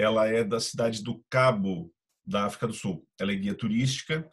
[0.00, 1.92] ela é da cidade do Cabo,
[2.24, 3.06] da África do Sul.
[3.20, 4.26] Ela é guia turística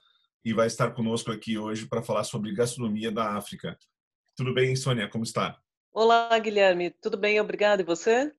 [0.43, 3.77] e vai estar conosco aqui hoje para falar sobre gastronomia da África.
[4.35, 5.09] Tudo bem, Sônia?
[5.09, 5.59] Como está?
[5.91, 6.89] Olá, Guilherme.
[6.89, 7.39] Tudo bem?
[7.41, 7.81] Obrigada.
[7.81, 8.31] E você?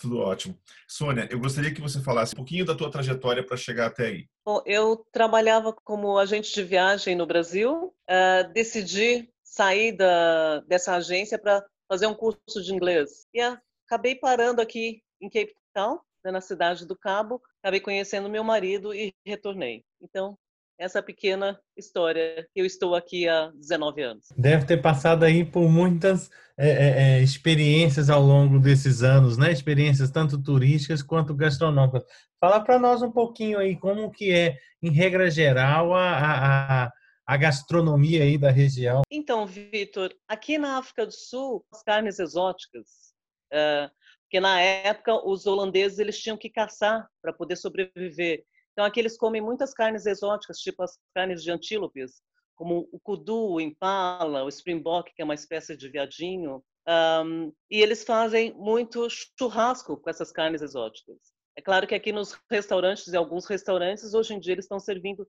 [0.00, 0.58] Tudo ótimo.
[0.88, 4.28] Sônia, eu gostaria que você falasse um pouquinho da tua trajetória para chegar até aí.
[4.44, 7.94] Bom, eu trabalhava como agente de viagem no Brasil.
[8.10, 13.26] Uh, decidi sair da, dessa agência para fazer um curso de inglês.
[13.32, 13.40] E
[13.86, 18.94] acabei parando aqui em Cape Town né, na cidade do Cabo, acabei conhecendo meu marido
[18.94, 19.84] e retornei.
[20.00, 20.38] Então,
[20.78, 22.46] essa pequena história.
[22.54, 24.26] Eu estou aqui há 19 anos.
[24.36, 29.52] Deve ter passado aí por muitas é, é, é, experiências ao longo desses anos, né?
[29.52, 32.04] Experiências tanto turísticas quanto gastronômicas.
[32.40, 36.92] Fala para nós um pouquinho aí como que é, em regra geral, a, a,
[37.26, 39.02] a gastronomia aí da região.
[39.10, 43.14] Então, Vitor, aqui na África do Sul, as carnes exóticas,
[43.52, 43.90] uh,
[44.32, 48.42] porque na época os holandeses eles tinham que caçar para poder sobreviver.
[48.72, 52.22] Então aqui eles comem muitas carnes exóticas, tipo as carnes de antílopes,
[52.56, 56.64] como o kudu, o impala, o springbok, que é uma espécie de viadinho.
[56.88, 59.06] Um, e eles fazem muito
[59.38, 61.18] churrasco com essas carnes exóticas.
[61.54, 65.28] É claro que aqui nos restaurantes, e alguns restaurantes, hoje em dia eles estão servindo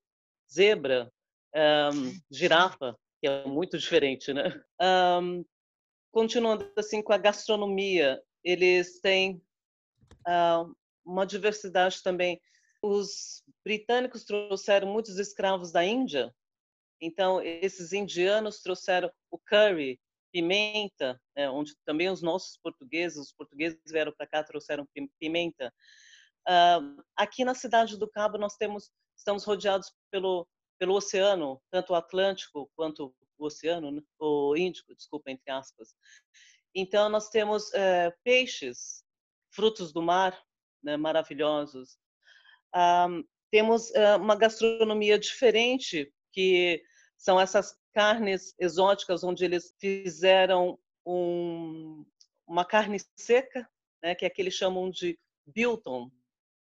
[0.49, 1.11] zebra,
[1.93, 4.63] um, girafa, que é muito diferente, né?
[4.81, 5.43] Um,
[6.09, 9.41] continuando assim com a gastronomia, eles têm
[10.27, 12.41] uh, uma diversidade também.
[12.81, 16.33] Os britânicos trouxeram muitos escravos da Índia,
[17.01, 19.99] então esses indianos trouxeram o curry,
[20.31, 24.87] pimenta, né, onde também os nossos portugueses, os portugueses vieram para cá trouxeram
[25.19, 25.73] pimenta.
[26.47, 30.47] Uh, aqui na cidade do Cabo nós temos, estamos rodeados pelo
[30.83, 35.95] pelo oceano, tanto o Atlântico quanto o oceano, né, o Índico, desculpa, entre aspas.
[36.75, 39.03] Então, nós temos é, peixes,
[39.51, 40.37] frutos do mar,
[40.83, 41.97] né, maravilhosos.
[42.75, 46.83] Um, temos uh, uma gastronomia diferente, que
[47.15, 52.03] são essas carnes exóticas, onde eles fizeram um,
[52.47, 53.69] uma carne seca,
[54.01, 56.11] né, que é que eles chamam de bilton.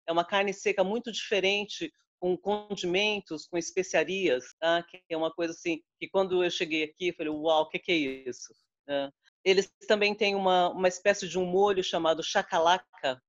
[0.08, 1.92] É uma carne seca muito diferente,
[2.22, 4.80] com condimentos, com especiarias, tá?
[4.84, 7.80] que é uma coisa assim, que quando eu cheguei aqui, eu falei, uau, o que,
[7.80, 7.96] que é
[8.28, 8.54] isso?
[8.88, 9.10] É.
[9.44, 13.20] Eles também têm uma, uma espécie de um molho chamado chacalaca,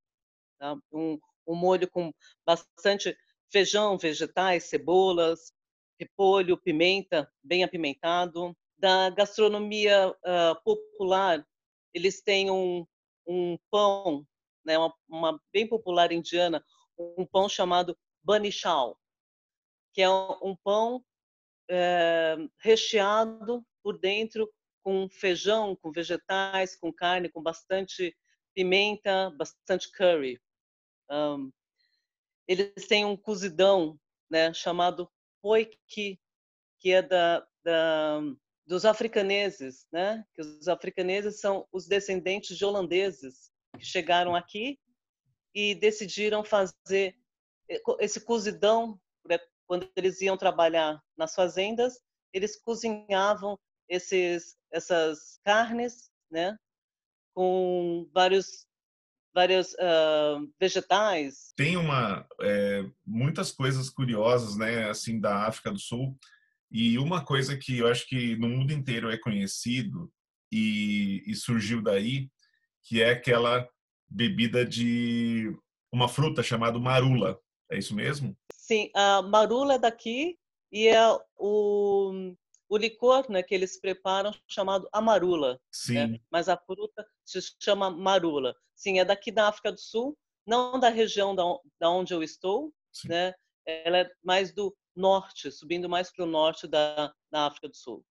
[0.58, 0.76] tá?
[0.92, 2.12] um, um molho com
[2.46, 3.16] bastante
[3.50, 5.52] feijão, vegetais, cebolas,
[5.98, 8.56] repolho, pimenta, bem apimentado.
[8.76, 11.46] Da gastronomia uh, popular,
[11.92, 12.86] eles têm um,
[13.26, 14.26] um pão,
[14.64, 16.62] né, uma, uma, bem popular indiana,
[16.98, 18.98] um pão chamado banichal,
[19.92, 21.04] que é um pão
[21.70, 24.50] é, recheado por dentro
[24.84, 28.14] com feijão, com vegetais, com carne, com bastante
[28.54, 30.38] pimenta, bastante curry.
[31.10, 31.50] Um,
[32.46, 33.98] eles têm um cozidão,
[34.30, 35.10] né, chamado
[35.42, 36.20] poiki,
[36.78, 38.20] que é da, da,
[38.66, 40.24] dos africaneses, né?
[40.34, 44.78] Que os africaneses são os descendentes de holandeses que chegaram aqui
[45.54, 47.16] e decidiram fazer
[47.98, 52.00] esse cozidão né, quando eles iam trabalhar nas fazendas,
[52.32, 53.58] eles cozinhavam
[53.88, 56.58] esses, essas carnes, né,
[57.32, 58.66] com vários
[59.32, 61.52] vários uh, vegetais.
[61.56, 66.16] Tem uma é, muitas coisas curiosas, né, assim da África do Sul
[66.70, 70.12] e uma coisa que eu acho que no mundo inteiro é conhecido
[70.52, 72.28] e, e surgiu daí,
[72.82, 73.68] que é aquela
[74.08, 75.56] bebida de
[75.92, 77.38] uma fruta chamada marula.
[77.70, 78.36] É isso mesmo?
[78.52, 80.36] Sim, a marula é daqui
[80.70, 81.00] e é
[81.36, 82.34] o
[82.68, 85.52] o licor né, que eles preparam chamado amarula.
[85.52, 85.94] Né, Sim.
[85.94, 86.18] Né?
[86.30, 88.54] Mas a fruta se chama marula.
[88.74, 90.16] Sim, é daqui da África do Sul,
[90.46, 91.44] não da região da,
[91.80, 93.08] da onde eu estou, Sim.
[93.08, 93.34] né?
[93.66, 98.04] Ela é mais do norte, subindo mais para o norte da, da África do Sul.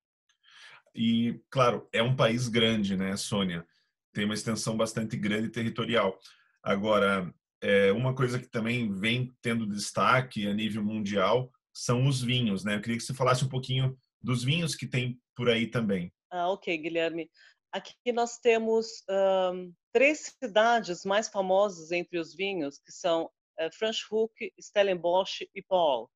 [0.96, 3.66] E, claro, é um país grande, né, Sônia?
[4.14, 6.20] Tem uma extensão bastante grande territorial.
[6.62, 12.64] Agora, é, uma coisa que também vem tendo destaque a nível mundial são os vinhos,
[12.64, 12.76] né?
[12.76, 16.12] Eu queria que você falasse um pouquinho dos vinhos que tem por aí também.
[16.32, 17.30] Ah, ok, Guilherme.
[17.72, 24.54] Aqui nós temos um, três cidades mais famosas entre os vinhos, que são é, Franschhoek,
[24.60, 26.10] Stellenbosch e Paul.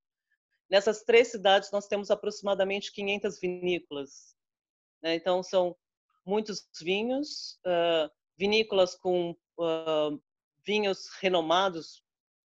[0.69, 4.36] Nessas três cidades nós temos aproximadamente 500 vinícolas.
[5.01, 5.15] Né?
[5.15, 5.75] Então são
[6.25, 10.21] muitos vinhos, uh, vinícolas com uh,
[10.65, 12.03] vinhos renomados,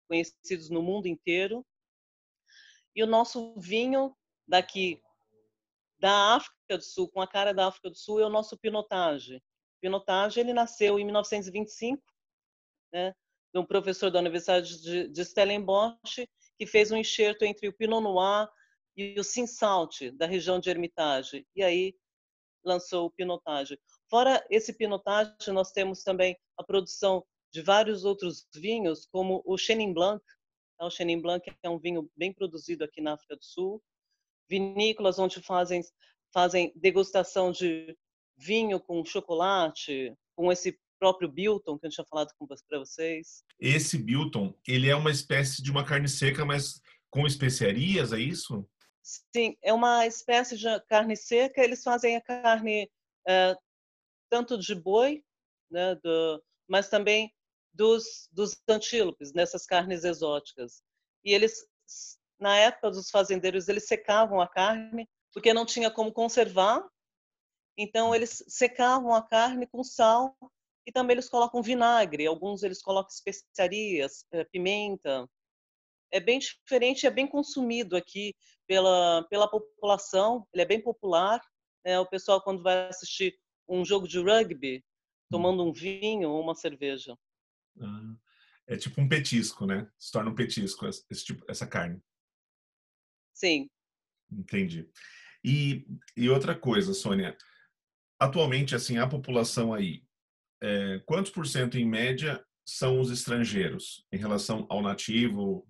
[0.08, 1.66] conhecidos no mundo inteiro.
[2.96, 4.16] E o nosso vinho
[4.48, 5.03] daqui
[6.04, 9.42] da África do Sul, com a cara da África do Sul, é o nosso Pinotage.
[9.82, 12.04] Pinotage ele nasceu em 1925,
[12.92, 13.16] né,
[13.54, 16.28] de um professor da Universidade de, de Stellenbosch,
[16.58, 18.50] que fez um enxerto entre o Pinot Noir
[18.98, 21.48] e o Cinsault, da região de Hermitage.
[21.56, 21.96] E aí
[22.66, 23.80] lançou o Pinotage.
[24.10, 29.94] Fora esse Pinotage, nós temos também a produção de vários outros vinhos, como o Chenin
[29.94, 30.22] Blanc.
[30.82, 33.82] O Chenin Blanc é um vinho bem produzido aqui na África do Sul
[34.54, 35.82] vinícolas onde fazem,
[36.32, 37.98] fazem degustação de
[38.38, 42.30] vinho com chocolate, com esse próprio Bilton que eu tinha falado
[42.70, 43.44] para vocês.
[43.60, 46.80] Esse Bilton, ele é uma espécie de uma carne seca, mas
[47.10, 48.68] com especiarias, é isso?
[49.36, 51.64] Sim, é uma espécie de carne seca.
[51.64, 52.90] Eles fazem a carne
[53.28, 53.56] é,
[54.30, 55.24] tanto de boi,
[55.70, 57.34] né, do, mas também
[57.74, 60.84] dos, dos antílopes, nessas carnes exóticas.
[61.26, 61.68] E eles
[62.44, 66.86] na época dos fazendeiros, eles secavam a carne, porque não tinha como conservar.
[67.78, 70.36] Então, eles secavam a carne com sal
[70.86, 72.28] e também eles colocam vinagre.
[72.28, 75.25] Alguns eles colocam especiarias, eh, pimenta.
[76.12, 78.36] É bem diferente, é bem consumido aqui
[78.68, 80.46] pela, pela população.
[80.54, 81.42] Ele é bem popular.
[81.86, 81.98] Né?
[81.98, 83.39] O pessoal, quando vai assistir
[83.69, 84.81] um jogo de rugby, hum.
[85.31, 87.18] tomando um vinho ou uma cerveja.
[87.81, 88.16] Ah,
[88.68, 89.89] é tipo um petisco, né?
[89.98, 92.01] Se torna um petisco esse tipo, essa carne.
[93.44, 93.69] Sim.
[94.31, 94.90] Entendi.
[95.44, 95.86] E,
[96.16, 97.38] e outra coisa, Sônia,
[98.18, 100.01] atualmente, assim, a população aí,
[100.62, 105.68] é, quantos por cento em média são os estrangeiros em relação ao nativo,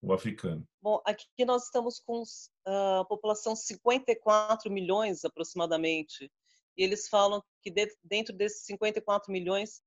[0.00, 0.64] o africano?
[0.80, 2.22] Bom, aqui nós estamos com
[2.64, 6.30] a uh, população 54 milhões aproximadamente.
[6.76, 9.82] E eles falam que de, dentro desses 54 milhões,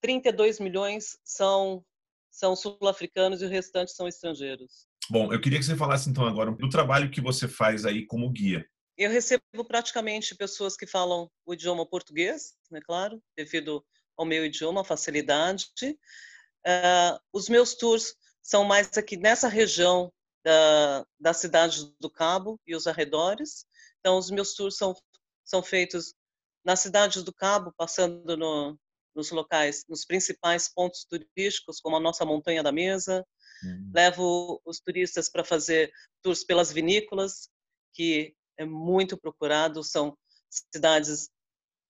[0.00, 1.84] 32 milhões são,
[2.30, 4.86] são sul-africanos e o restante são estrangeiros.
[5.10, 8.30] Bom, eu queria que você falasse então agora do trabalho que você faz aí como
[8.30, 8.66] guia.
[8.96, 13.84] Eu recebo praticamente pessoas que falam o idioma português, né, claro, devido
[14.16, 15.66] ao meu idioma, facilidade.
[16.64, 20.12] Uh, os meus tours são mais aqui nessa região
[20.44, 23.64] da, da cidade do Cabo e os arredores.
[24.00, 24.94] Então, os meus tours são,
[25.44, 26.14] são feitos
[26.64, 28.78] na cidade do Cabo, passando no,
[29.14, 33.26] nos locais, nos principais pontos turísticos, como a nossa Montanha da Mesa,
[33.62, 33.90] Uhum.
[33.94, 35.92] Levo os turistas para fazer
[36.22, 37.48] tours pelas vinícolas,
[37.92, 40.16] que é muito procurado, são
[40.72, 41.28] cidades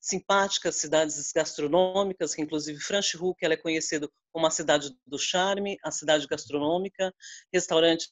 [0.01, 5.93] simpáticas, cidades gastronômicas, que inclusive Franschhoek ela é conhecida como a cidade do charme, a
[5.93, 7.15] cidade gastronômica,
[7.53, 8.09] restaurantes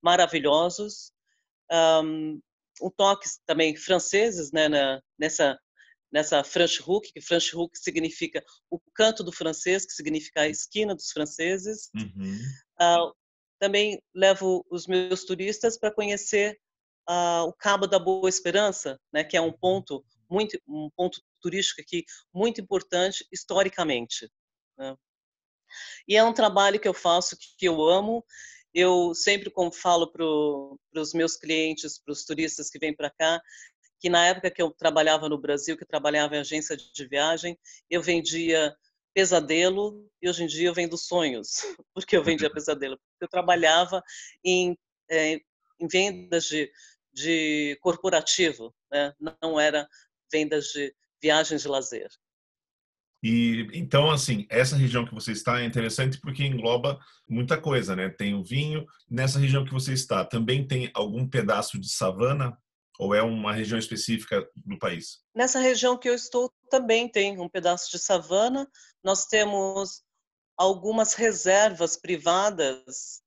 [0.00, 1.12] maravilhosos,
[2.02, 2.40] um,
[2.80, 5.58] um toque também franceses, né, na, nessa
[6.14, 8.40] nessa Franschhoek, que Franschhoek significa
[8.70, 11.90] o canto do francês, que significa a esquina dos franceses.
[11.92, 12.38] Uhum.
[12.80, 13.14] Uh,
[13.58, 16.58] também levo os meus turistas para conhecer
[17.08, 21.80] uh, o Cabo da Boa Esperança, né, que é um ponto muito um ponto turístico
[21.80, 24.30] aqui muito importante historicamente.
[24.76, 24.96] Né?
[26.08, 28.24] E é um trabalho que eu faço que eu amo.
[28.72, 30.24] Eu sempre como falo para
[31.00, 33.40] os meus clientes, para os turistas que vêm para cá,
[34.00, 37.58] que na época que eu trabalhava no Brasil, que trabalhava em agência de viagem,
[37.88, 38.74] eu vendia
[39.14, 41.58] pesadelo e hoje em dia eu vendo sonhos,
[41.94, 42.98] porque eu vendia pesadelo.
[43.20, 44.02] Eu trabalhava
[44.44, 44.76] em,
[45.10, 45.40] é,
[45.80, 46.70] em vendas de,
[47.12, 49.14] de corporativo, né?
[49.40, 49.88] não era
[50.30, 52.08] vendas de viagens de lazer.
[53.22, 58.10] E então, assim, essa região que você está é interessante porque engloba muita coisa, né?
[58.10, 58.84] Tem o vinho.
[59.10, 62.54] Nessa região que você está, também tem algum pedaço de savana
[62.98, 65.20] ou é uma região específica do país?
[65.34, 68.68] Nessa região que eu estou também tem um pedaço de savana.
[69.02, 70.02] Nós temos
[70.56, 73.22] algumas reservas privadas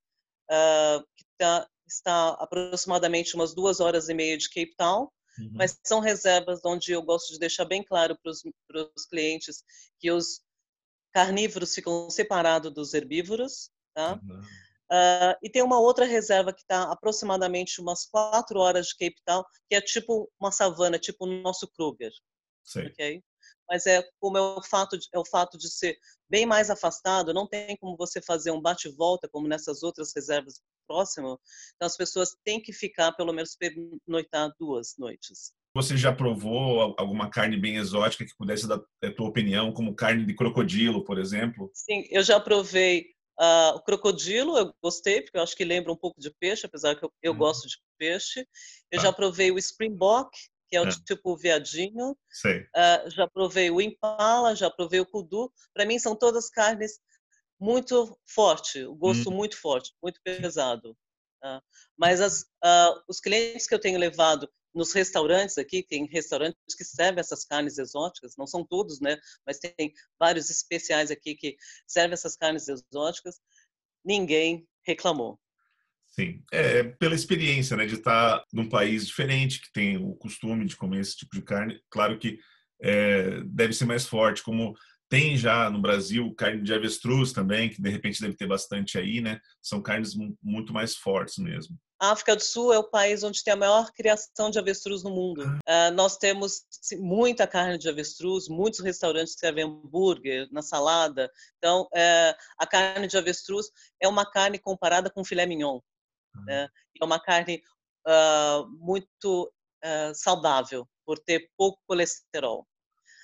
[0.51, 5.51] uh, que tá, está aproximadamente umas duas horas e meia de Cape Town, uhum.
[5.53, 9.63] mas são reservas onde eu gosto de deixar bem claro para os clientes
[9.97, 10.41] que os
[11.13, 14.19] carnívoros ficam separados dos herbívoros, tá?
[14.21, 14.41] Uhum.
[14.91, 19.43] Uh, e tem uma outra reserva que está aproximadamente umas quatro horas de Cape Town,
[19.69, 22.11] que é tipo uma savana, tipo o nosso Kruger.
[22.67, 22.87] Sim.
[22.87, 23.23] Okay?
[23.69, 25.97] mas é como é o fato de, é o fato de ser
[26.29, 31.37] bem mais afastado, não tem como você fazer um bate-volta como nessas outras reservas próximas.
[31.75, 35.51] Então as pessoas têm que ficar pelo menos pernoitar duas noites.
[35.75, 40.25] Você já provou alguma carne bem exótica que pudesse dar a tua opinião, como carne
[40.25, 41.69] de crocodilo, por exemplo?
[41.73, 45.95] Sim, eu já provei Uh, o crocodilo eu gostei, porque eu acho que lembra um
[45.95, 47.37] pouco de peixe, apesar que eu, eu hum.
[47.37, 48.47] gosto de peixe.
[48.91, 49.05] Eu tá.
[49.05, 50.29] já provei o springbok,
[50.67, 50.91] que é o é.
[51.05, 52.17] tipo veadinho,
[52.59, 55.51] Uh, ah, já provei o impala, já provei o kudu.
[55.73, 56.99] Para mim são todas carnes
[57.59, 59.35] muito forte, o gosto hum.
[59.35, 60.91] muito forte, muito pesado.
[61.43, 61.61] Uh,
[61.97, 66.83] mas as, uh, os clientes que eu tenho levado nos restaurantes aqui, tem restaurantes que
[66.83, 69.17] servem essas carnes exóticas, não são todos, né?
[69.45, 71.57] Mas tem vários especiais aqui que
[71.87, 73.39] servem essas carnes exóticas.
[74.05, 75.39] Ninguém reclamou.
[76.19, 80.65] Sim, é, é pela experiência, né, de estar num país diferente, que tem o costume
[80.65, 81.79] de comer esse tipo de carne.
[81.91, 82.39] Claro que
[82.81, 84.75] é, deve ser mais forte, como
[85.09, 89.21] tem já no Brasil carne de avestruz também, que de repente deve ter bastante aí,
[89.21, 89.39] né?
[89.61, 91.77] São carnes muito mais fortes mesmo.
[91.99, 95.09] A África do Sul é o país onde tem a maior criação de avestruz no
[95.09, 95.41] mundo.
[95.41, 96.61] Uh, nós temos
[96.99, 101.31] muita carne de avestruz, muitos restaurantes servem hambúrguer na salada.
[101.57, 103.67] Então, uh, a carne de avestruz
[103.99, 105.79] é uma carne comparada com filé mignon.
[106.37, 106.45] Uhum.
[106.45, 106.69] Né,
[107.01, 107.61] é uma carne
[108.07, 109.51] uh, muito
[109.83, 112.67] uh, saudável, por ter pouco colesterol.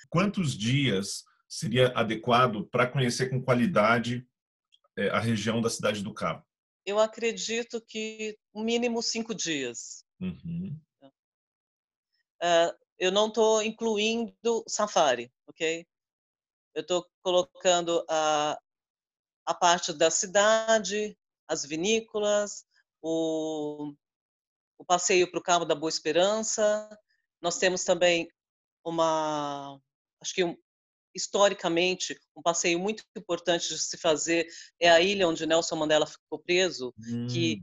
[0.08, 4.26] Quantos dias seria adequado para conhecer com qualidade
[4.96, 6.44] é, a região da Cidade do Cabo?
[6.86, 10.04] Eu acredito que mínimo cinco dias.
[10.20, 10.78] Uhum.
[12.42, 15.86] Uh, eu não estou incluindo safari, ok?
[16.74, 18.58] Eu estou colocando a,
[19.46, 21.16] a parte da cidade,
[21.48, 22.64] as vinícolas,
[23.06, 23.94] o,
[24.78, 26.88] o passeio para o Carmo da Boa Esperança.
[27.40, 28.28] Nós temos também
[28.84, 29.78] uma,
[30.20, 30.56] acho que um,
[31.14, 34.46] historicamente, um passeio muito importante de se fazer
[34.80, 37.26] é a ilha onde Nelson Mandela ficou preso, hum.
[37.28, 37.62] que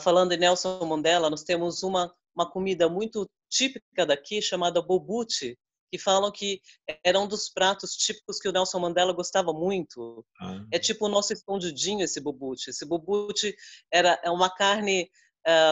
[0.00, 5.58] falando em Nelson Mandela, nós temos uma uma comida muito típica daqui chamada bobuti,
[5.90, 6.60] que falam que
[7.04, 10.24] era um dos pratos típicos que o Nelson Mandela gostava muito.
[10.40, 10.64] Ah.
[10.72, 12.70] É tipo o nosso escondidinho, esse bubute.
[12.70, 13.54] Esse bubute
[13.92, 15.10] era é uma carne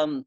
[0.06, 0.24] um,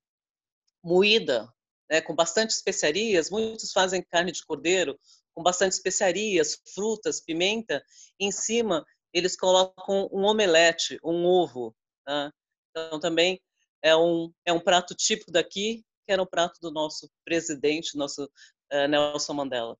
[0.83, 1.51] moída,
[1.89, 3.29] né, com bastante especiarias.
[3.29, 4.97] Muitos fazem carne de cordeiro
[5.33, 7.83] com bastante especiarias, frutas, pimenta.
[8.19, 11.75] em cima, eles colocam um omelete, um ovo.
[12.03, 12.33] Tá?
[12.71, 13.39] Então, também
[13.83, 18.27] é um, é um prato típico daqui, que era um prato do nosso presidente, nosso
[18.71, 19.77] eh, Nelson Mandela.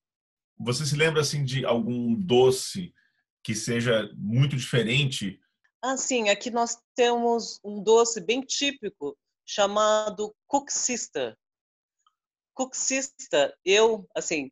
[0.58, 2.92] Você se lembra assim de algum doce
[3.42, 5.40] que seja muito diferente?
[5.82, 6.28] Ah, sim.
[6.28, 9.16] aqui nós temos um doce bem típico
[9.46, 11.38] chamado coxista.
[12.52, 14.50] Coxista, eu, assim,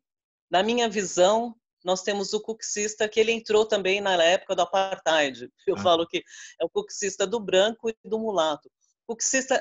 [0.49, 1.53] na minha visão,
[1.83, 5.49] nós temos o coxista que ele entrou também na época do apartheid.
[5.67, 5.81] Eu ah.
[5.81, 6.23] falo que
[6.59, 8.71] é o coxista do branco e do mulato.
[9.07, 9.15] O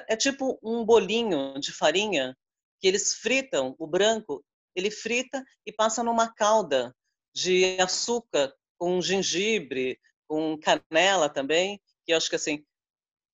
[0.09, 2.37] é tipo um bolinho de farinha
[2.80, 4.45] que eles fritam o branco
[4.76, 6.95] ele frita e passa numa calda
[7.35, 12.64] de açúcar com gengibre, com canela também, que eu acho que assim,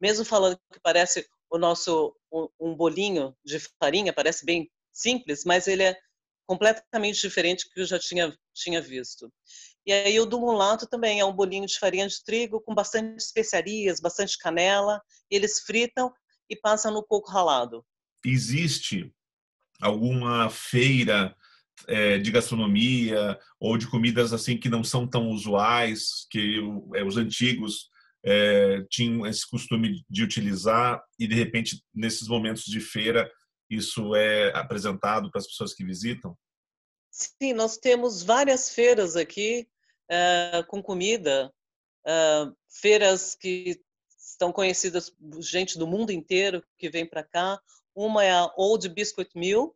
[0.01, 2.17] mesmo falando que parece o nosso
[2.59, 5.99] um bolinho de farinha, parece bem simples, mas ele é
[6.47, 9.33] completamente diferente do que eu já tinha tinha visto.
[9.85, 13.19] E aí o do mulato também é um bolinho de farinha de trigo com bastante
[13.19, 16.13] especiarias, bastante canela, e eles fritam
[16.49, 17.85] e passam no coco ralado.
[18.25, 19.13] Existe
[19.83, 21.35] alguma feira
[21.89, 26.61] é, de gastronomia ou de comidas assim que não são tão usuais, que
[26.95, 27.91] é, os antigos
[28.25, 33.31] é, tinham esse costume de utilizar e de repente nesses momentos de feira
[33.69, 36.37] isso é apresentado para as pessoas que visitam?
[37.11, 39.67] Sim, nós temos várias feiras aqui
[40.09, 41.53] é, com comida,
[42.07, 43.81] é, feiras que
[44.17, 47.61] estão conhecidas gente do mundo inteiro que vem para cá,
[47.95, 49.75] uma é a Old Biscuit Mill,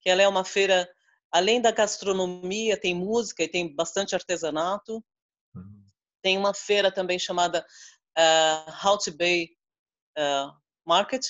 [0.00, 0.88] que ela é uma feira,
[1.30, 5.04] além da gastronomia, tem música e tem bastante artesanato.
[5.54, 5.84] Uhum.
[6.22, 7.66] Tem uma feira também chamada
[8.18, 9.50] uh, Bay
[10.18, 10.52] uh,
[10.86, 11.26] Market,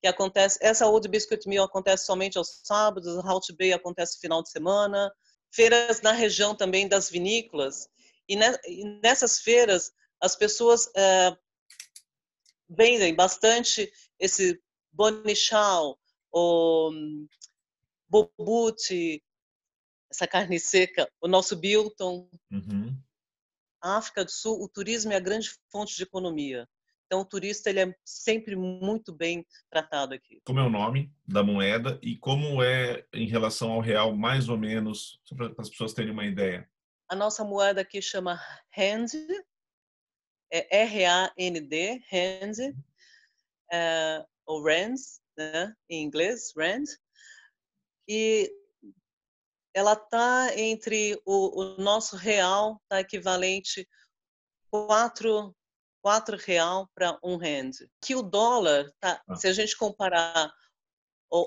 [0.00, 4.42] que acontece, essa Old Biscuit Mill acontece somente aos sábados, a Bay acontece no final
[4.42, 5.12] de semana.
[5.50, 7.88] Feiras na região também das vinícolas.
[8.28, 8.36] E,
[9.02, 11.36] nessas feiras, as pessoas eh,
[12.68, 14.60] vendem bastante esse
[14.98, 15.96] bonichal,
[16.32, 17.28] o hum,
[18.08, 19.22] bobute,
[20.10, 22.28] essa carne seca, o nosso bilton.
[22.50, 23.00] Uhum.
[23.80, 26.68] A África do Sul, o turismo é a grande fonte de economia.
[27.06, 30.42] Então, o turista ele é sempre muito bem tratado aqui.
[30.44, 34.58] Como é o nome da moeda e como é em relação ao real, mais ou
[34.58, 36.68] menos, para as pessoas terem uma ideia?
[37.08, 38.38] A nossa moeda aqui chama
[38.76, 39.14] RAND,
[40.52, 42.76] é R-A-N-D, RAND.
[43.72, 44.96] É, ou rand,
[45.36, 46.84] né, em inglês, Rand,
[48.08, 48.50] e
[49.74, 53.86] ela está entre o, o, nosso real, está equivalente
[54.70, 55.54] 4,
[56.02, 57.72] 4 real para um rand.
[58.00, 59.36] Que o dólar, tá, ah.
[59.36, 60.50] se a gente comparar,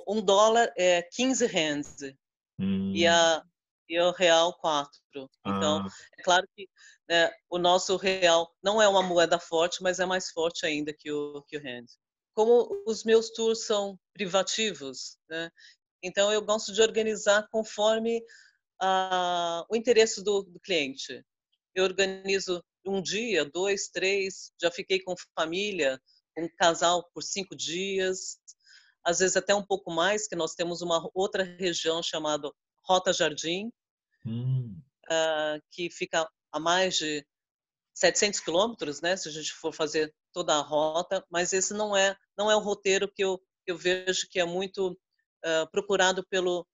[0.07, 1.95] um dólar é 15 rands
[2.59, 2.93] hum.
[2.95, 3.05] e,
[3.89, 4.91] e o real 4.
[5.45, 5.87] Então, ah.
[6.19, 6.69] é claro que
[7.09, 11.11] né, o nosso real não é uma moeda forte, mas é mais forte ainda que
[11.11, 11.87] o, que o rand.
[12.33, 15.49] Como os meus tours são privativos, né,
[16.03, 18.19] então eu gosto de organizar conforme
[18.81, 21.23] uh, o interesse do, do cliente.
[21.75, 26.01] Eu organizo um dia, dois, três, já fiquei com família,
[26.37, 28.39] um casal por cinco dias,
[29.03, 32.51] às vezes até um pouco mais, que nós temos uma outra região chamada
[32.83, 33.71] Rota Jardim,
[34.25, 34.79] hum.
[35.05, 37.25] uh, que fica a mais de
[37.93, 42.15] 700 quilômetros, né, se a gente for fazer toda a rota, mas esse não é
[42.37, 46.67] não é o roteiro que eu, que eu vejo que é muito uh, procurado pelo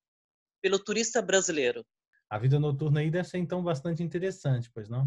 [0.62, 1.86] pelo turista brasileiro.
[2.30, 5.06] A vida noturna aí deve ser então bastante interessante, pois não?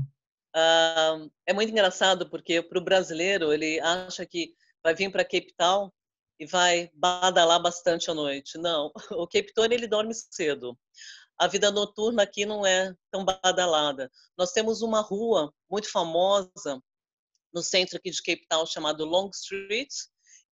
[0.57, 5.53] Uh, é muito engraçado porque para o brasileiro ele acha que vai vir para Cape
[5.57, 5.93] Town
[6.39, 8.57] e vai badalar bastante à noite.
[8.59, 10.77] Não, o Cape Town ele dorme cedo.
[11.39, 14.11] A vida noturna aqui não é tão badalada.
[14.37, 16.83] Nós temos uma rua muito famosa
[17.53, 19.93] no centro aqui de Cape Town chamado Long Street,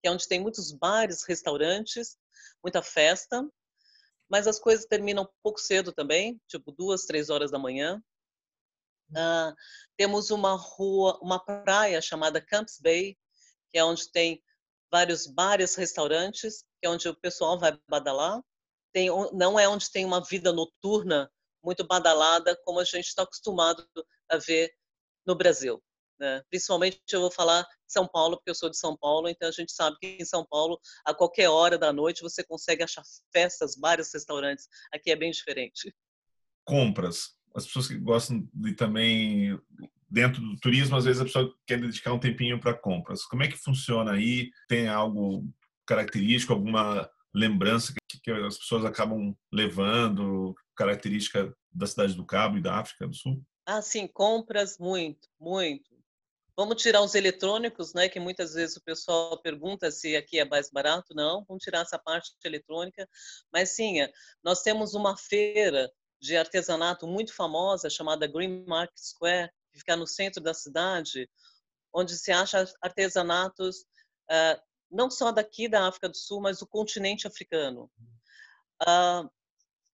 [0.01, 2.17] que é onde tem muitos bares, restaurantes,
[2.63, 3.45] muita festa
[4.29, 8.03] mas as coisas terminam um pouco cedo também, tipo duas, três horas da manhã.
[9.11, 9.55] Uh,
[9.97, 13.17] temos uma rua, uma praia chamada Camps Bay,
[13.71, 14.43] que é onde tem
[14.91, 18.43] vários bares, restaurantes, que é onde o pessoal vai badalar.
[18.93, 21.31] Tem, não é onde tem uma vida noturna
[21.63, 23.87] muito badalada, como a gente está acostumado
[24.29, 24.71] a ver
[25.27, 25.83] no Brasil.
[26.19, 26.43] Né?
[26.51, 29.73] Principalmente eu vou falar São Paulo, porque eu sou de São Paulo, então a gente
[29.73, 34.13] sabe que em São Paulo, a qualquer hora da noite, você consegue achar festas, bares,
[34.13, 34.67] restaurantes.
[34.93, 35.95] Aqui é bem diferente.
[36.65, 37.37] Compras.
[37.55, 39.59] As pessoas que gostam de também
[40.11, 43.25] dentro do turismo, às vezes a pessoa quer dedicar um tempinho para compras.
[43.25, 44.51] Como é que funciona aí?
[44.69, 45.45] Tem algo
[45.87, 52.63] característico, alguma lembrança que, que as pessoas acabam levando, característica da cidade do Cabo e
[52.63, 53.43] da África do Sul?
[53.67, 55.98] Ah, sim, compras muito, muito.
[56.59, 58.09] Vamos tirar os eletrônicos, né?
[58.09, 61.15] Que muitas vezes o pessoal pergunta se aqui é mais barato.
[61.15, 63.09] Não, vamos tirar essa parte eletrônica.
[63.53, 65.89] Mas sim, é, nós temos uma feira
[66.21, 71.31] de artesanato muito famosa chamada Green Market Square, que fica no centro da cidade,
[71.95, 73.83] onde se acha artesanatos
[74.29, 77.89] uh, não só daqui da África do Sul, mas do continente africano.
[78.83, 79.31] Uh,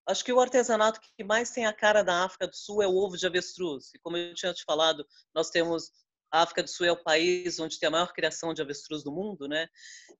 [0.06, 2.96] acho que o artesanato que mais tem a cara da África do Sul é o
[2.96, 3.92] ovo de avestruz.
[3.92, 5.92] E como eu tinha te falado, nós temos
[6.34, 9.12] a África do Sul é o país onde tem a maior criação de avestruz do
[9.12, 9.68] mundo, né?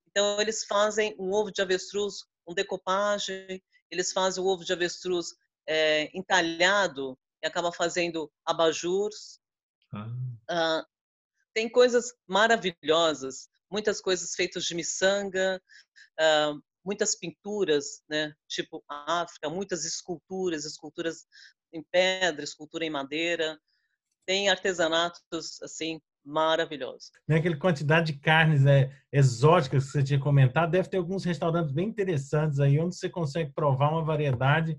[0.09, 5.35] Então eles fazem um ovo de avestruz com decopagem, eles fazem o ovo de avestruz
[5.67, 9.41] é, entalhado e acaba fazendo abajurs.
[9.93, 10.07] Ah.
[10.49, 10.87] Ah,
[11.53, 15.61] tem coisas maravilhosas, muitas coisas feitas de miçanga,
[16.21, 18.33] ah, muitas pinturas, né?
[18.47, 21.27] Tipo África, muitas esculturas, esculturas
[21.73, 23.61] em pedra, escultura em madeira
[24.27, 27.11] tem artesanatos assim maravilhosos.
[27.29, 31.71] Né, aquela quantidade de carnes é, exóticas que você tinha comentado, deve ter alguns restaurantes
[31.71, 34.79] bem interessantes aí, onde você consegue provar uma variedade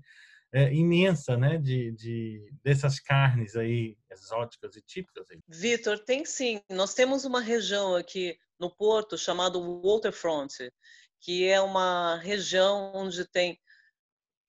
[0.52, 5.28] é, imensa, né, de, de, dessas carnes aí exóticas e típicas.
[5.46, 6.60] Vitor, tem sim.
[6.70, 10.72] Nós temos uma região aqui no Porto chamada Waterfront,
[11.20, 13.60] que é uma região onde tem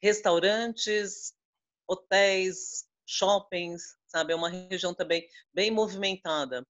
[0.02, 1.34] restaurantes,
[1.88, 4.34] hotéis, shoppings, sabe?
[4.34, 6.66] É uma região também bem movimentada.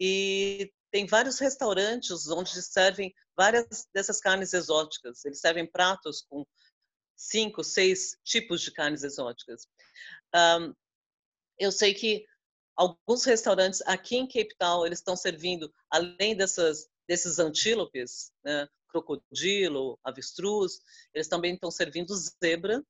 [0.00, 5.24] E tem vários restaurantes onde servem várias dessas carnes exóticas.
[5.24, 6.44] Eles servem pratos com
[7.16, 9.68] cinco, seis tipos de carnes exóticas.
[10.34, 10.74] Um,
[11.58, 12.24] eu sei que
[12.76, 19.98] alguns restaurantes aqui em Cape Town eles estão servindo além dessas desses antílopes, né, crocodilo,
[20.02, 20.80] avestruz,
[21.12, 22.82] eles também estão servindo zebra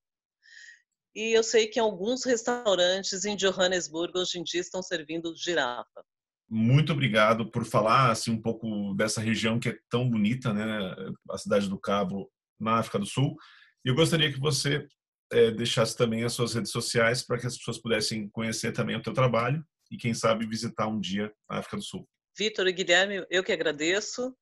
[1.14, 6.05] e eu sei que alguns restaurantes em Johannesburgo hoje em dia estão servindo girafa.
[6.48, 10.94] Muito obrigado por falar assim um pouco dessa região que é tão bonita, né?
[11.31, 13.37] A cidade do Cabo, na África do Sul.
[13.85, 14.87] E eu gostaria que você
[15.33, 19.03] é, deixasse também as suas redes sociais para que as pessoas pudessem conhecer também o
[19.03, 22.07] teu trabalho e quem sabe visitar um dia a África do Sul.
[22.37, 24.35] Vitor e Guilherme, eu que agradeço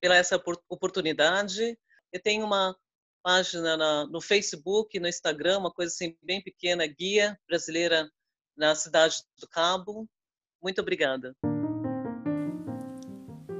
[0.00, 1.78] pela essa oportunidade.
[2.12, 2.76] Eu tenho uma
[3.24, 8.10] página na, no Facebook, no Instagram, uma coisa assim bem pequena, Guia Brasileira
[8.54, 10.06] na Cidade do Cabo.
[10.62, 11.34] Muito obrigada.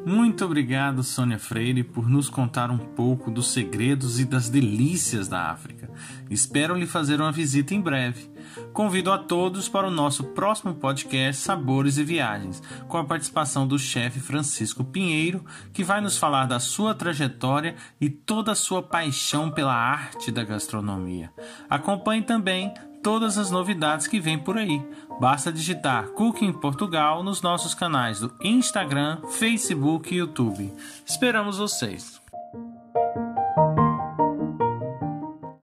[0.07, 5.51] Muito obrigado, Sônia Freire, por nos contar um pouco dos segredos e das delícias da
[5.51, 5.91] África.
[6.31, 8.31] Espero lhe fazer uma visita em breve.
[8.73, 13.79] Convido a todos para o nosso próximo podcast Sabores e Viagens, com a participação do
[13.79, 19.51] chefe Francisco Pinheiro, que vai nos falar da sua trajetória e toda a sua paixão
[19.51, 21.33] pela arte da gastronomia.
[21.71, 24.83] Acompanhe também todas as novidades que vêm por aí.
[25.21, 30.73] Basta digitar Cooking Portugal nos nossos canais do Instagram, Facebook e YouTube.
[31.07, 32.24] Esperamos vocês!